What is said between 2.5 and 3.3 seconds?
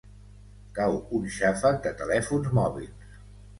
mòbils.